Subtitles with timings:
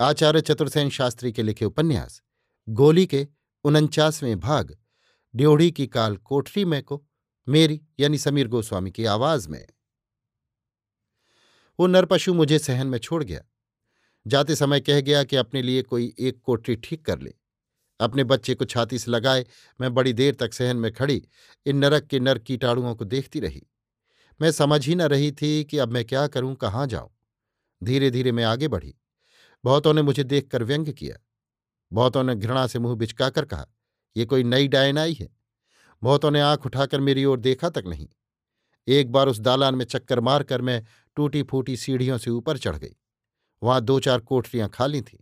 [0.00, 2.22] आचार्य चतुर्सेन शास्त्री के लिखे उपन्यास,
[2.68, 3.28] गोली के
[3.64, 4.78] उनचासवें भाग,
[5.36, 7.06] ड्योढ़ी की काल कोठरी में को,
[7.48, 9.66] मेरी यानी समीर गोस्वामी की आवाज़ में।
[11.80, 13.40] वो नरपशु मुझे सहन में छोड़ गया।
[14.26, 17.34] जाते समय कह गया कि अपने लिए कोई एक कोठरी ठीक कर ले।
[18.00, 19.46] अपने बच्चे को छाती से लगाए,
[19.80, 21.28] मैं बड़ी देर तक सहन में खड़ी,
[21.66, 23.66] इन नरक के नर कीटाणुओं को देखती रही।
[24.40, 27.10] मैं समझ ही न रही थी कि अब मैं क्या करूँ, कहाँ जाऊँ?
[27.82, 28.94] धीरे धीरे मैं आगे बढ़ी।
[29.66, 31.16] बहुतों ने मुझे देखकर व्यंग किया।
[31.92, 33.66] बहुतों ने घृणा से मुँह बिचकाकर कहा,
[34.16, 35.36] ये कोई नई डायन आई है।
[36.02, 38.08] बहुतों ने आँख उठाकर मेरी ओर देखा तक नहीं।
[38.88, 40.84] एक बार उस दालान में चक्कर मारकर मैं
[41.16, 42.96] टूटी फूटी सीढ़ियों से ऊपर चढ़ गई।
[43.62, 45.18] वहाँ दो चार कोठरियाँ खाली थीं,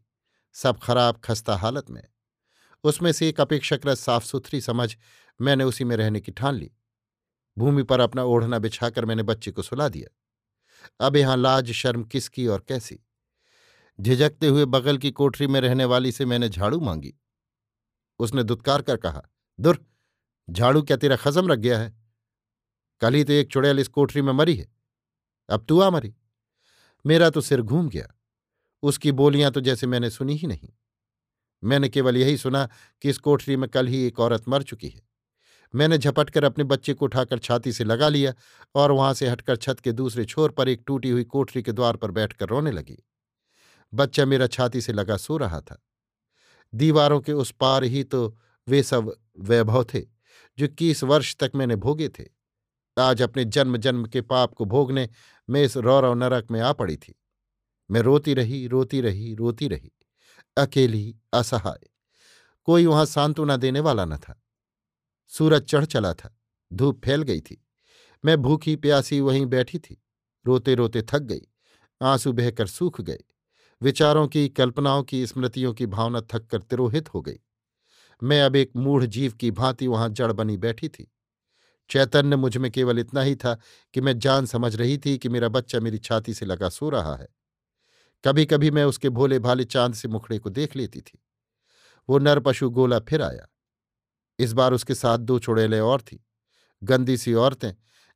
[0.52, 2.04] सब खराब, खस्ता हालत में।
[2.84, 4.96] उसमें से एक अपेक्षाकृत साफ़ सुथरी समझ
[5.40, 6.70] मैंने उसी में रहने की ठान ली।
[7.58, 10.16] भूमि पर अपना ओढ़ना बिछाकर मैंने बच्चे को सुला दिया।
[11.06, 13.04] अब यहाँ लाज, शर्म किसकी और कैसी?
[14.00, 17.14] झिझकते हुए बगल की कोठरी में रहने वाली से मैंने झाड़ू मांगी।
[18.18, 19.22] उसने दुत्कार कर कहा,
[19.60, 19.86] दुर,
[20.50, 21.96] झाड़ू क्या तेरा खजम रख गया है?
[23.00, 24.72] कल ही तो एक चुड़ैल इस कोठरी में मरी है।
[25.48, 26.14] अब तू आ मरी।
[27.06, 28.14] मेरा तो सिर घूम गया।
[28.82, 30.68] उसकी बोलियाँ तो जैसे मैंने सुनी ही नहीं।
[31.64, 32.68] मैंने केवल यही सुना
[33.02, 35.02] कि इस कोठरी में कल ही एक औरत मर चुकी है।
[35.74, 38.34] मैंने झपटकर अपने बच्चे को उठाकर छाती से लगा लिया
[38.74, 41.96] और वहाँ से हटकर छत के दूसरे छोर पर एक टूटी हुई कोठरी के द्वार
[41.96, 42.98] पर बैठकर रोने लगी।
[43.94, 45.80] बच्चा मेरा छाती से लगा सो रहा था।
[46.72, 48.36] दीवारों के उस पार ही तो
[48.68, 50.00] वे सब वैभव थे,
[50.58, 52.24] जो इक्कीस वर्ष तक मैंने भोगे थे।
[52.96, 55.08] आज अपने जन्म जन्म के पाप को भोगने
[55.48, 57.14] मैं इस रौरव नरक में आ पड़ी थी।
[57.90, 59.90] मैं रोती रही रोती रही रोती रही,
[60.56, 61.88] अकेली, असहाय,
[62.68, 64.40] कोई वहाँ सांत्वना देने वाला न था।
[65.32, 66.36] सूरज चढ़ चला था,
[66.70, 67.60] धूप फैल गई थी,
[68.24, 70.02] मैं भूखी, प्यासी वहीं बैठी थी
[70.46, 71.46] रोते रोते थक गई,
[72.00, 73.22] आँसू बहकर सूख गए।
[73.82, 77.38] विचारों की, कल्पनाओं की, स्मृतियों की भावना थक कर तिरोहित हो गई।
[78.22, 81.12] मैं अब एक मूढ़ जीव की भांति वहाँ जड़ बनी बैठी थी।
[81.90, 83.60] चैतन्य मुझमें केवल इतना ही था
[83.94, 87.16] कि मैं जान समझ रही थी कि मेरा बच्चा मेरी छाती से लगा सो रहा
[87.16, 87.28] है।
[88.24, 91.24] कभी कभी मैं उसके भोले भाले चाँद से मुखड़े को देख लेती थी।
[92.08, 93.48] वो नर पशु गोला फिर आया।
[94.38, 96.24] इस बार उसके साथ दो चुड़ैलें और थी।
[96.84, 97.72] गंदी सी औरतें,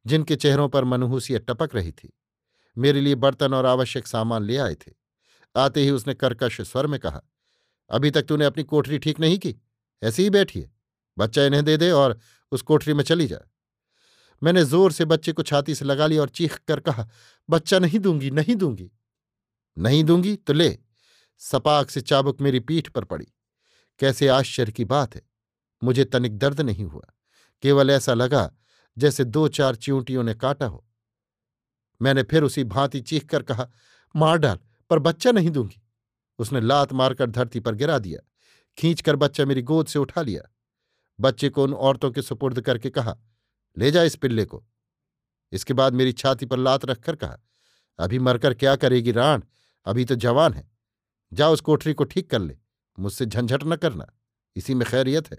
[0.06, 2.12] जिनके चेहरों पर मनहूसियत टपक रही थी।
[2.78, 4.97] मेरे लिए बर्तन और आवश्यक सामान ले आए थे।
[5.58, 7.20] आते ही उसने कर्कश स्वर में कहा,
[7.91, 9.54] अभी तक तूने अपनी कोठरी ठीक नहीं की?
[10.02, 10.70] ऐसे ही बैठिए
[11.19, 12.19] बच्चा इन्हें दे दे और
[12.52, 13.38] उस कोठरी में चली जा।
[14.42, 17.08] मैंने ज़ोर से बच्चे को छाती से लगा लिया और चीख कर कहा,
[17.48, 18.91] बच्चा नहीं दूँगी नहीं दूँगी।
[19.78, 20.36] नहीं दूँगी?
[20.36, 20.78] तो ले।
[21.38, 23.26] सपाक से चाबुक मेरी पीठ पर पड़ी।
[24.00, 25.22] कैसे आश्चर्य की बात है।
[25.82, 27.04] मुझे तनिक दर्द नहीं हुआ।
[27.62, 28.50] केवल ऐसा लगा
[28.96, 30.84] जैसे दो चार चिंटियों ने काटा हो।
[32.02, 33.69] मैंने फिर उसी भांति चीख कर कहा,
[34.16, 34.58] मार डाल।
[34.91, 35.82] पर बच्चा नहीं दूँगी।
[36.38, 38.21] उसने लात मारकर धरती पर गिरा दिया।
[38.78, 40.43] खींचकर बच्चा मेरी गोद से उठा लिया।
[41.21, 43.19] बच्चे को उन औरतों के सुपुर्द करके कहा,
[43.78, 44.65] ले जा इस पिल्ले को।
[45.53, 47.38] इसके बाद मेरी छाती पर लात रखकर कहा,
[47.99, 49.43] अभी मरकर क्या करेगी राण?
[49.87, 50.71] अभी तो जवान है।
[51.32, 52.59] जा उस कोठरी को ठीक कर ले।
[52.99, 54.06] मुझसे झंझट न करना।
[54.56, 55.38] इसी में खैरियत है।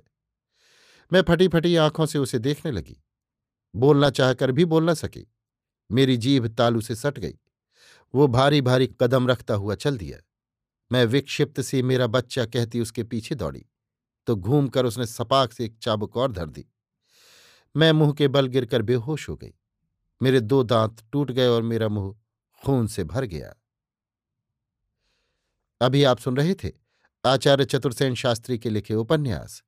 [1.14, 3.04] मैं फटी फटी आँखों से उसे देखने लगी।
[3.76, 5.32] बोलना चाहकर भी बोल न सकी।
[5.92, 7.38] मेरी जीभ तालू से सट गई।
[8.14, 10.18] वो भारी भारी कदम रखता हुआ चल दिया।
[10.92, 13.66] मैं विक्षिप्त सी मेरा बच्चा कहती उसके पीछे दौड़ी
[14.28, 16.66] तो घूमकर उसने सपाक से एक चाबुक और धर दी।
[17.76, 19.54] मैं मुँह के बल गिरकर बेहोश हो गई।
[20.22, 22.16] मेरे दो दांत टूट गए और मेरा मुँह
[22.66, 23.54] खून से भर गया।
[25.82, 26.72] अभी आप सुन रहे थे
[27.26, 29.64] आचार्य चतुर्सेन शास्त्री के लिखे उपन्यास,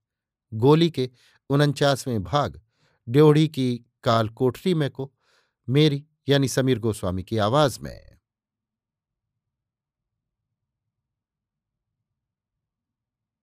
[0.54, 1.10] गोली के
[1.50, 2.62] उनचासवें भाग,
[3.10, 5.14] ड्योढ़ी की काल कोठरी में को,
[5.70, 8.11] मेरी यानी समीर गोस्वामी की आवाज़ में।